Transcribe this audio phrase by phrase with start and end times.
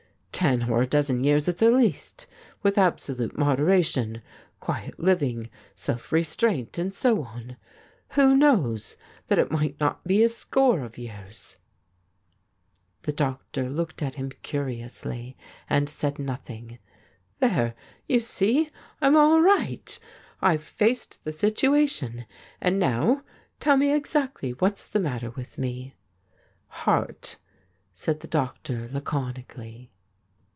[0.33, 2.25] Ten or a dozen years at the least;
[2.63, 4.23] with absolute moderation,
[4.59, 7.57] quiet living, self restraint, and so on,
[8.13, 8.95] who knows
[9.27, 11.57] that it might not be a score of years?'
[13.03, 15.37] The doctor looked at him curiously
[15.69, 16.79] and said nothing.'
[17.41, 17.75] There,
[18.07, 18.71] you see—
[19.01, 19.99] I'm all right.
[20.41, 22.25] I've faced the situation.
[22.59, 23.21] And now
[23.59, 25.93] tell me exactly what's the matter with me.''
[26.85, 27.37] Heart,'
[27.93, 29.91] said the doctor laconi cally.